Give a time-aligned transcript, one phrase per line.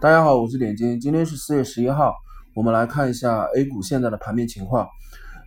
[0.00, 2.14] 大家好，我是点金，今天是四月十一号，
[2.54, 4.86] 我们来看一下 A 股现在的盘面情况。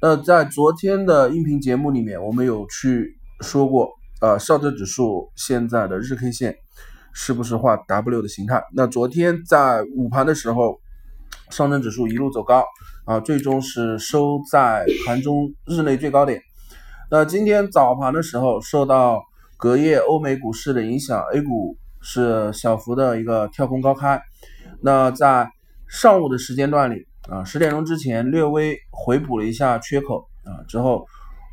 [0.01, 6.53] 那在昨天的音频节目里面，我们有去说过，呃，上证指数现在的日 K 线
[7.13, 8.61] 是不是画 W 的形态？
[8.75, 10.81] 那昨天在午盘的时候，
[11.49, 12.65] 上证指数一路走高，
[13.05, 16.41] 啊，最终是收在盘中日内最高点。
[17.09, 19.23] 那今天早盘的时候，受到
[19.55, 21.77] 隔夜欧美股市的影响，A 股。
[22.01, 24.21] 是小幅的一个跳空高开，
[24.81, 25.49] 那在
[25.87, 31.05] 上午的时间段里啊，十点钟之前略微回补了一下缺口啊，之后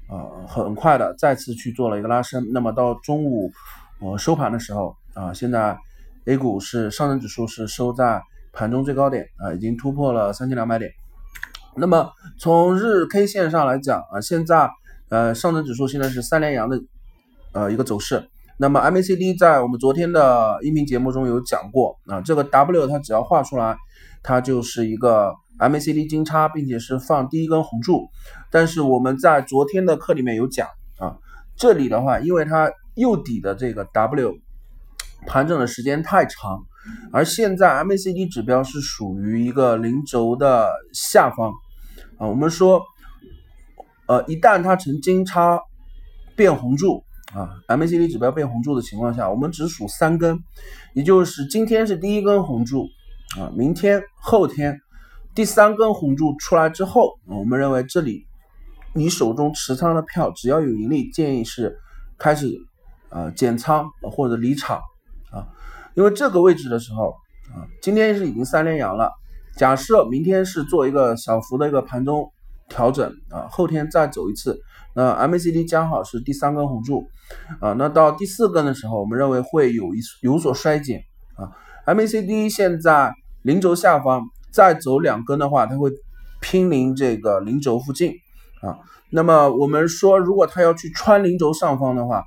[0.09, 2.43] 呃很快的再次去做了一个拉升。
[2.53, 3.53] 那么到中午
[4.01, 5.77] 呃收盘的时候啊，现在
[6.25, 10.91] A 股是上证指数是收在盘中最高点啊，已经突破了三千两百点。
[11.77, 14.71] 那么从日 K 线上来讲啊，现在
[15.11, 16.81] 呃上证指数现在是三连阳的
[17.53, 18.29] 呃一个走势。
[18.61, 23.77] 那么 MACD 在我们昨天的音频节目中有讲过啊，这个 W 它只要画出来，
[24.21, 28.09] 它就是一个 MACD 金叉，并且是放第一根红柱。
[28.51, 30.67] 但是我们在昨天的课里面有讲
[30.99, 31.15] 啊，
[31.57, 34.35] 这里的话，因为它右底的这个 W
[35.29, 36.59] 盘整的时间太长，
[37.13, 41.53] 而现在 MACD 指标是属于一个零轴的下方
[42.19, 42.83] 啊，我们说，
[44.09, 45.61] 呃，一旦它呈金叉
[46.35, 47.05] 变红柱。
[47.35, 50.39] 啊，MACD 指标变红柱的情况下，我们只数三根，
[50.95, 52.87] 也就是今天是第一根红柱
[53.39, 54.81] 啊，明天、后天
[55.35, 58.27] 第三根红柱出来之后，我们认为这里
[58.95, 61.79] 你手中持仓的票只要有盈利，建议是
[62.17, 62.59] 开始
[63.11, 64.79] 呃减仓或者离场
[65.31, 65.47] 啊，
[65.95, 67.15] 因为这个位置的时候
[67.55, 69.13] 啊，今天是已经三连阳了，
[69.57, 72.33] 假设明天是做一个小幅的一个盘中。
[72.69, 74.61] 调整啊，后天再走一次，
[74.95, 77.07] 那 MACD 刚好是第三根红柱
[77.61, 81.01] 啊，那到第四根的时候，我们认为会有一有所衰减
[81.37, 81.51] 啊。
[81.87, 85.91] MACD 现在零轴下方再走两根的话，它会
[86.41, 88.13] 濒临这个零轴附近
[88.61, 88.79] 啊。
[89.11, 92.23] 那么我们说，如果它要去穿零轴上方的话，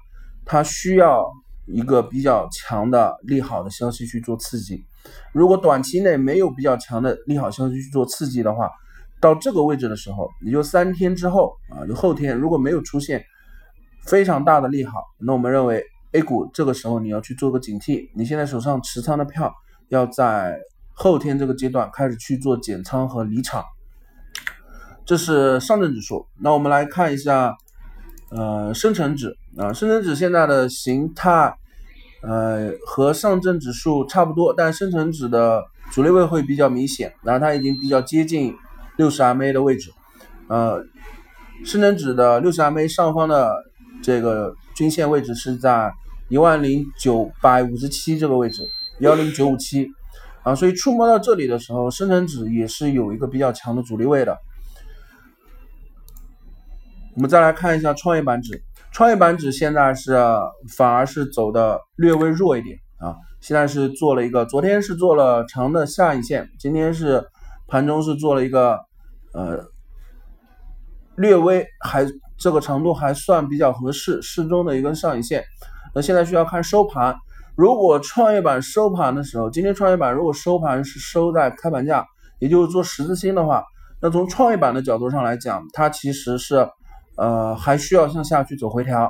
[0.46, 1.24] 它需要
[1.68, 4.84] 一个比较强的利好的消息去做刺激。
[5.32, 8.70] 如果短期内没有比较强的利好消息去做刺激的话，
[9.22, 13.24] 到这个位置的时候，也就三天之后啊，就后天如果没有出现
[14.04, 19.54] 非常大的利好，那我们认为 A 股这个时候你要去做个警惕，你现在手上持仓的票
[19.90, 20.60] 要在
[20.92, 23.64] 后天这个阶段开始去做减仓和离场。
[25.06, 27.56] 这是上证指数，那我们来看一下
[28.32, 31.54] 呃深成指啊，深成指现在的形态
[32.24, 38.56] 呃和上证指数差不多，但深成指的主力位会比较明显，然后它已经比较接近。
[38.98, 39.92] 六十 MA 的位置，
[40.48, 40.84] 呃，
[41.66, 43.56] 深成指的六十 MA 上方的
[44.04, 45.92] 这个均线位置是在
[46.30, 48.68] 一万零九百五十七这个位置，
[49.00, 49.88] 幺零九五七。
[50.44, 54.36] 啊，所以触摸到这里的时候，深成指也是有一个比较强的阻力位的。
[57.16, 58.60] 我们再来看一下创业板指，
[58.92, 60.18] 创业板指现在是
[60.76, 62.76] 反而是走的略微弱一点。
[62.98, 67.24] 啊，现在是做了一个，昨天是做了长的下影线，今天是
[67.72, 68.78] 盘中是做了一个。
[69.34, 69.64] 呃，
[71.16, 72.06] 略微还
[72.38, 75.42] 这个长度还算比较合适，适中的一根上影线。
[75.96, 77.16] 那现在需要看收盘，
[77.56, 82.06] 如果创业板收盘的时候，今天创业板如果收盘是收在开盘价，
[82.40, 83.64] 也就是做十字星的话，
[84.02, 86.68] 那从创业板的角度上来讲，它其实是
[87.16, 89.10] 呃还需要向下去走回调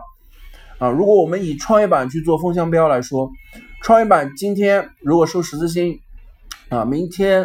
[0.77, 0.87] 啊。
[0.87, 3.27] 如果我们以创业板去做风向标来说，
[3.81, 5.99] 创业板今天如果收十字星
[6.69, 7.43] 啊，明天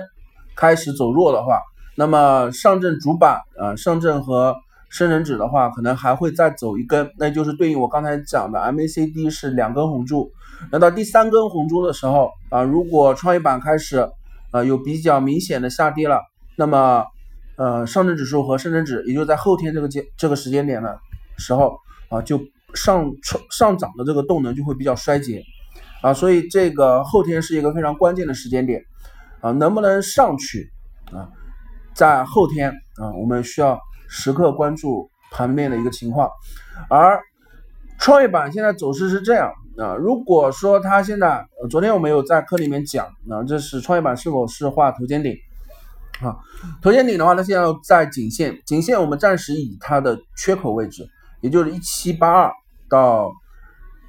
[0.57, 1.61] 开始走弱的话。
[1.99, 4.55] 那么上证主板啊，上证和
[4.91, 10.31] 深成指的话，可能还会再走一根，那就是对应我刚才讲的 MACD 是两根红柱。
[10.71, 14.09] 那到第三根红柱的时候啊，如果创业板开始
[14.53, 16.21] 呃有比较明显的下跌了，
[16.57, 17.05] 那么
[17.57, 20.99] 呃上证指数和深成指，也就在后天这个阶这个时间点的
[21.39, 21.79] 时候
[22.11, 22.39] 啊，就
[22.75, 23.11] 上
[23.51, 25.43] 上涨的这个动能就会比较衰竭
[26.03, 28.83] 啊，所以这个后天是一个非常关键的时间点
[29.41, 30.71] 啊，能不能上去
[31.13, 31.29] 啊？
[31.95, 36.29] 在后天啊，我们需要时刻关注盘面的一个情况，
[36.91, 37.21] 而
[37.99, 39.95] 创业板现在走势是这样啊。
[39.95, 45.35] 如果说它现在，昨天我们有在课里面讲啊，这是创业板是否是画头肩顶
[46.21, 46.37] 啊？
[46.83, 51.09] 头肩顶的话，它现在在颈线，颈线我们暂时以它的缺口位置，
[51.41, 52.53] 也就是一七八二
[52.91, 53.33] 到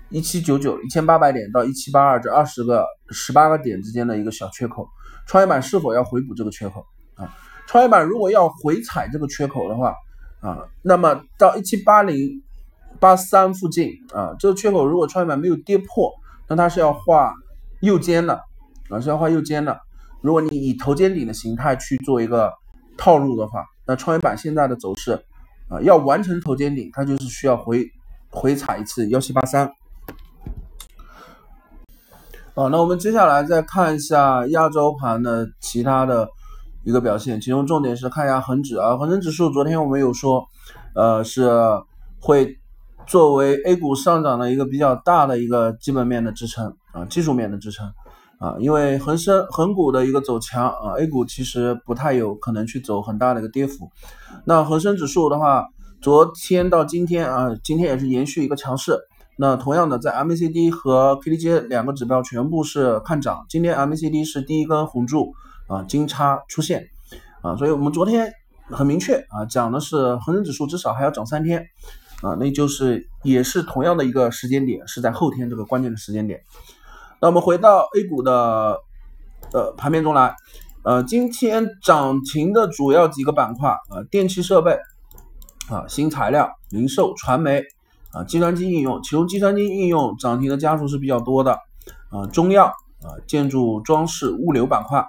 [0.09, 4.87] 一七九九，一千八百点到一七八二这二十个十八个点之间的一个小缺口，
[5.27, 6.85] 创业板是否要回补这个缺口
[7.15, 7.35] 啊？
[7.67, 9.93] 创业板如果要回踩这个缺口的话，
[10.39, 12.41] 啊，那么到一七八零
[12.99, 16.13] 八三附近啊，这个缺口如果创业板没有跌破，
[16.47, 17.33] 那它是要画
[17.81, 18.41] 右肩的，
[18.89, 19.77] 啊是要画右肩的。
[20.21, 22.53] 如果你以头肩顶的形态去做一个
[22.97, 25.11] 套路的话，那创业板现在的走势
[25.67, 27.85] 啊，要完成头肩顶，它就是需要回
[28.29, 29.69] 回踩一次幺七八三。
[32.57, 36.27] 啊，那我们接下来再看一下亚洲盘的其他的
[36.83, 40.43] 一个表现，其中重点是看一下恒指啊，恒生指数昨天我们有说，
[40.95, 41.49] 呃，是
[42.19, 42.57] 会。
[43.09, 47.87] 作为 A 股上涨的一个比较大的一个基本面的支撑啊，技术面的支撑
[48.37, 53.89] 啊，因为恒生恒股的一个走强啊，A 股其实不太有可能去走很大的一个跌幅。
[54.43, 55.67] 那恒生指数的话，
[56.01, 58.99] 昨天到今天啊，今天也是延续一个强势。
[59.37, 65.33] 那同样的，在 MACD 和 KDJ 两个指标全部是看涨，今天 MACD 是第一根红柱
[65.67, 66.87] 啊，金叉出现
[67.41, 68.33] 啊，所以我们昨天
[68.69, 71.67] 很明确啊，讲的是恒生指数至少还要涨三天。
[72.23, 76.41] 啊，那就是也是同样的一个时间点，是在后天这个关键的时间点。
[77.21, 78.79] 那我们回到 A 股的
[79.53, 80.35] 呃盘面中来，
[80.83, 84.79] 呃，今天涨停的主要几个板块啊，电气设备
[85.69, 87.61] 啊，新材料、零售、传媒
[88.11, 91.53] 啊，计算机应用，其中计算机应用涨停的家数是比较多的
[92.09, 92.65] 啊，中药
[93.01, 94.99] 啊，建筑装饰、物流板块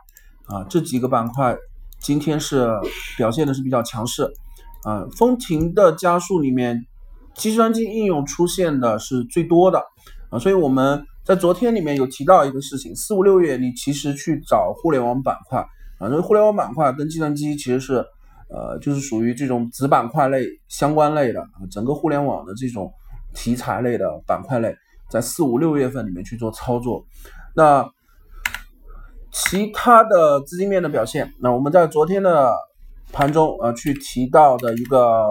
[0.46, 1.56] 啊，这几个板块
[2.00, 2.68] 今天是
[3.16, 4.30] 表现的是比较强势
[4.84, 6.84] 啊，封停的家数里面。
[7.34, 9.80] 计算机应用出现的是最多的
[10.28, 15.60] 啊，所以我们在昨天里面有提到一个事情，四五六月你其实去找互联网板块
[16.00, 18.04] 啊，这互联网板块跟计算机其实是
[18.50, 22.92] 呃就是属于这种子板块类相关类的，整个互联网的这种
[23.34, 24.74] 题材类的板块类，
[25.10, 27.04] 在四五六月份里面去做操作。
[27.54, 27.88] 那
[29.32, 32.52] 其他的资金面的表现，那我们在昨天的
[33.12, 35.26] 盘中啊去提到的一个。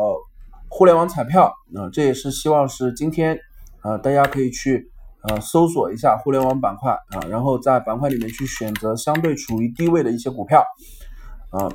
[0.69, 1.45] 互联网彩票
[1.77, 3.39] 啊，这也是希望是今天
[3.79, 4.91] 啊，大家可以去
[5.23, 10.61] 呃搜索一下互联网板块啊，然后在板块里面去选择相对处于低位的一些股票
[11.51, 11.71] 啊。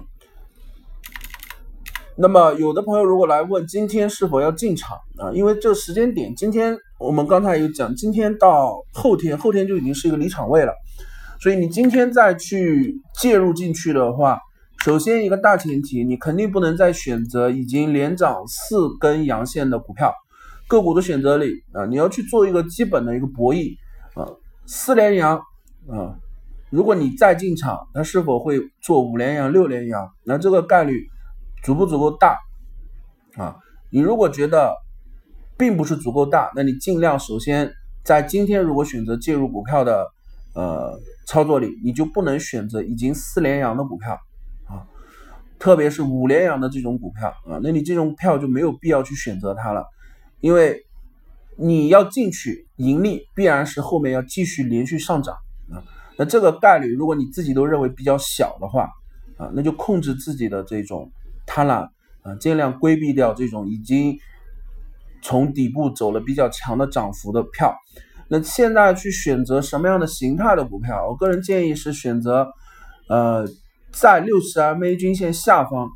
[2.16, 10.72] 那么有的朋友如果来问今天是否要进场啊，因为这时间点，今天我们刚才有讲，今天到后天，后天就已经是一个离场位了，
[11.40, 14.38] 所以你今天再去介入进去的话。
[14.84, 20.12] 首先，一个大前提，你肯定不能再选择已经连涨四根阳线的股票。
[20.68, 23.76] 个股的选择里啊，你要去做一个基本的一个博弈
[24.14, 24.26] 啊，
[24.66, 25.36] 四连阳
[25.88, 26.16] 啊，
[26.68, 30.08] 如果你再进场，那是否会做五连阳、六连阳？
[30.24, 31.06] 那这个概率
[31.62, 32.38] 足不足够大
[33.36, 33.56] 啊？
[33.90, 34.74] 你如果觉得
[35.56, 37.72] 并不是足够大，那你尽量首先
[38.02, 40.06] 在今天如果选择介入股票的
[40.54, 44.18] 呃操作里，你就不能选择已经四连阳的股票
[44.66, 44.86] 啊。
[45.58, 49.86] 特别是五连阳的这种股票啊，那你这种票就没有必要去选择它了，
[50.40, 50.84] 因为
[51.56, 55.36] 你要进去盈利，必然是后面要继续连续上涨
[55.70, 55.84] 啊。
[56.18, 58.88] 那这个概率，如果你自己都认为比较小的话
[59.36, 61.08] 啊，那就控制自己的这种
[61.46, 61.88] 贪婪
[62.22, 64.16] 啊，尽量规避掉这种已经
[65.22, 67.74] 从底部走了比较强的涨幅的票。
[68.28, 71.08] 那现在去选择什么样的形态的股票？
[71.08, 72.48] 我个人建议是选择
[73.08, 73.46] 呃。
[73.94, 75.86] 在六十 MA 均线下方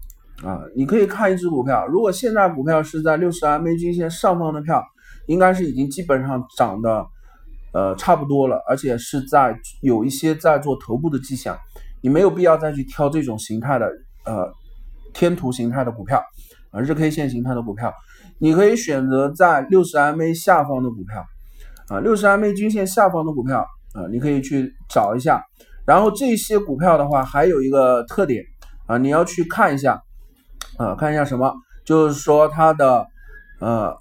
[0.45, 1.87] 啊，你可以看一只股票。
[1.87, 4.85] 如果现在股票是在六十 MA 均线上方的票，
[5.29, 7.07] 应该是已经基本上涨的
[7.73, 11.57] 呃差不多了，而且是在有一些在做头部的迹象。
[12.03, 13.91] 你没有必要再去挑这种形态的
[14.27, 14.53] 呃
[15.17, 16.23] 天图形态的股票
[16.71, 17.91] 啊，日 K 线形态的股票。
[18.39, 21.25] 你可以选择在六十 MA 下方的股票
[21.89, 25.43] 啊，六十 MA 均线下方的股票啊，你可以去找一下。
[25.87, 28.45] 然后这些股票的话，还有一个特点
[28.87, 30.03] 啊，你要去看一下
[30.77, 31.55] 啊，看一下什么，
[31.87, 33.07] 就是说它的
[33.59, 33.97] 呃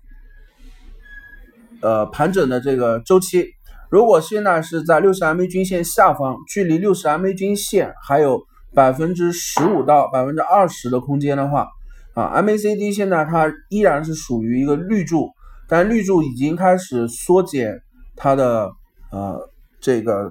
[1.82, 3.48] 呃盘整的这个周期，
[3.90, 8.42] 如果现在是在六十 MA 均线下方，距离六十 MA 均线还有
[8.76, 11.68] 百分之十五到百分之二十的空间的话
[12.14, 15.30] 啊，MACD 现在它依然是属于一个绿柱，
[15.68, 17.80] 但绿柱已经开始缩减
[18.16, 18.70] 它的
[19.12, 20.30] 呃这个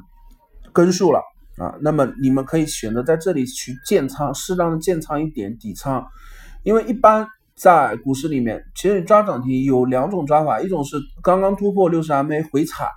[0.73, 1.21] 根数了。
[1.57, 6.05] 啊，那么你们可以选择在这里去建仓，适当的建仓一点底仓，
[6.65, 7.25] 因为一般
[7.55, 12.89] 在股市里面，其实抓涨停有两种抓法，一种是刚刚突破六十 MA 回踩，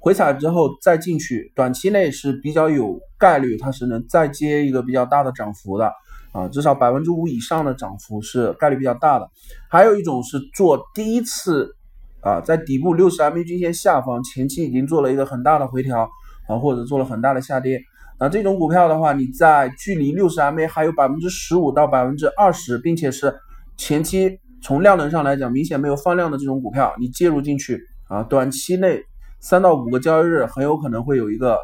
[0.00, 5.92] 回踩之后再进去，短期内是比较有概率它是能再接一个比较大的涨幅的，
[6.32, 9.28] 啊，至少百分之五以上的涨幅是概率比较大的。
[9.68, 11.74] 还有一种是做第一次，
[12.20, 16.08] 啊，在底部六十 MA 均线下方前期已经做了一个很大的回调，
[16.46, 17.80] 啊，或者做了很大的下跌。
[18.20, 23.34] 那这种股票的话，你在距离六十 MA 还有百分之十五到百分之二十，并且是
[23.76, 29.00] 前期从量能上来讲明显没有放量的这种股票，你介入进去啊，短期内
[29.40, 31.58] 三到五个交易日很有可能会有一个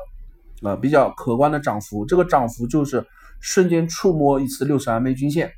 [0.63, 3.05] 呃比较可观的涨幅，这个涨幅就是
[3.41, 5.51] 瞬间触摸一次六十 MA 均线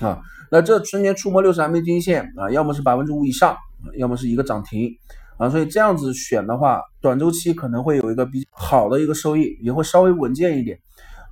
[0.00, 3.56] 啊，那这瞬间触摸六十 MA 均线啊，要么是百分之五以上，
[3.96, 4.90] 要么是一个涨停
[5.38, 10.78] 啊，所以这样子选的话，短周期可能会有一个比较好的一个收益，也会稍微稳健一点。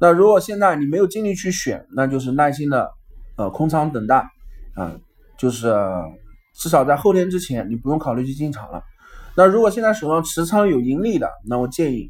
[0.01, 2.91] 那如果现在你没有精力去选，那就是耐心的
[3.37, 4.25] 呃空仓等待
[4.75, 4.97] 啊，
[5.37, 5.75] 就是
[6.55, 8.83] 至少在后天之前，你不用考虑去进场了。
[9.37, 12.09] 那如果现在手上持仓有盈利的，那我建议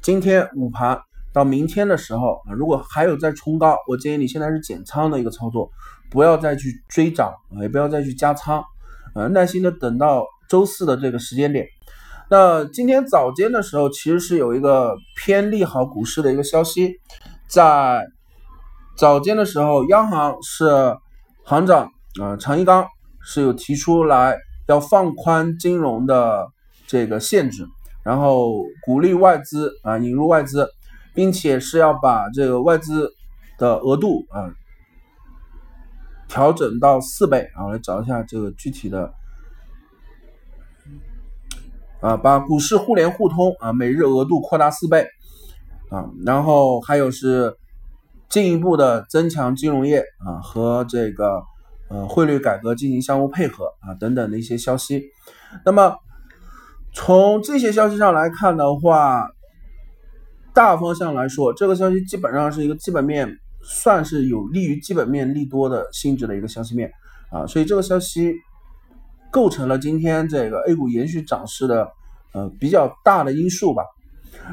[0.00, 1.00] 今天午盘
[1.32, 5.68] 到明天的时候啊，如果还有再冲高，我建议你现在是减仓的一个操作，
[6.12, 8.62] 不要再去追涨，也不要再去加仓，
[9.16, 11.66] 呃，耐心的等到周四的这个时间点。
[12.30, 16.92] 那今天早间的时候，其实是有一个偏利好股市的一个消息，
[17.48, 18.06] 在
[18.96, 20.96] 早间的时候，央行是
[21.42, 21.90] 行长
[22.22, 22.86] 啊常一刚
[23.20, 26.46] 是有提出来要放宽金融的。
[26.90, 27.68] 这个限制，
[28.02, 30.68] 然后鼓励外资啊引入外资，
[31.14, 33.12] 并且是要把这个外资
[33.58, 34.50] 的额度啊
[36.26, 37.48] 调整到四倍。
[37.54, 39.14] 啊，我来找一下这个具体的
[42.00, 45.06] 啊，把股市互联互通啊每日额度扩大四倍。
[45.90, 47.56] 啊，然后还有是
[48.28, 51.40] 进一步的增强金融业啊和这个
[51.88, 55.04] 呃汇率改革进行相互配合啊等等的一些消息，
[55.64, 55.94] 那么。
[56.92, 59.28] 从这些消息上来看的话，
[60.52, 66.90] 大方向来说，这个消息基本上是一个基本面，算是有利于基本面利多的性质的一个消息面
[67.30, 68.34] 啊，所以这个消息
[69.30, 71.88] 构成了今天这个 A 股延续涨势的
[72.32, 73.84] 呃比较大的因素吧。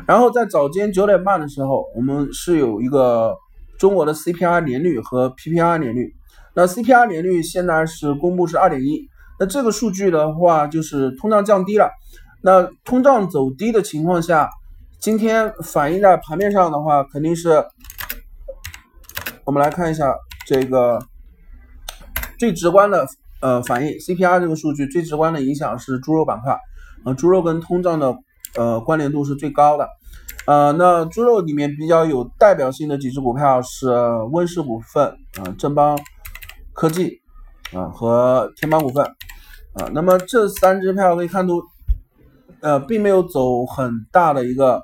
[0.05, 3.35] 然后在早间九点半的时候，我们是有一个
[3.79, 6.13] 中国的 CPI 年率和 PPI 年率，
[6.55, 9.07] 那 CPI 年率现在是公布是二点一，
[9.39, 11.89] 那这个数据的话就是通胀降低了。
[12.41, 14.49] 那通胀走低的情况下，
[14.99, 17.65] 今天反映在盘面上的话，肯定是
[19.43, 20.13] 我们来看一下
[20.45, 20.99] 这个
[22.37, 23.07] 最直观的
[23.41, 26.57] 呃反应，CPI 这个数据最直观的影响是猪肉板块，
[27.05, 28.15] 呃，猪肉跟通胀的
[28.55, 29.87] 呃关联度是最高的，
[30.45, 33.89] 呃，那猪肉里面比较有代表性的几只股票是
[34.31, 35.05] 温氏股份
[35.39, 35.99] 啊、正邦
[36.73, 37.19] 科技
[37.73, 39.03] 啊和天邦股份
[39.73, 41.61] 啊，那么这三只票可以看出。
[42.61, 44.81] 呃，并没有走很大的一个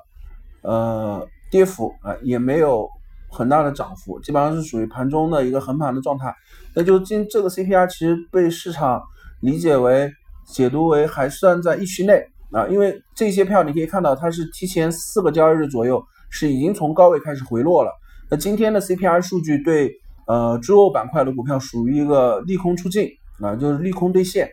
[0.62, 2.88] 呃跌幅啊，也没有
[3.30, 6.34] 很大的涨幅，基本上是属于盘中的一个横盘的状态。
[6.74, 9.02] 那就今这个 CPI 其实被市场
[9.40, 10.10] 理解为
[10.46, 17.90] 解读为还算在预期内啊，因为这些票你可以看到它是提前四个交易日左右是已经从高位开始回落了。
[18.30, 19.92] 那今天的 CPI 数据对
[20.26, 23.08] 呃猪肉板块的股票属于一个利空出尽
[23.40, 24.48] 啊，就是利空兑现。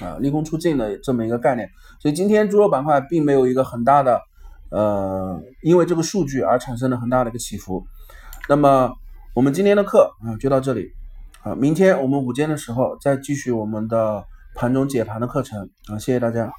[0.00, 1.68] 啊，利空出尽的这么一个概念，
[2.00, 4.20] 所以今天猪肉板块并没有一个很大的，
[4.70, 7.84] 呃，因为这个数据而产生了很大的一个起伏。
[8.48, 8.92] 那么
[9.34, 10.90] 我们今天的课啊就到这里，
[11.42, 14.24] 啊，明天我们午间的时候再继续我们的
[14.54, 16.52] 盘中解盘的课程啊，谢谢大家。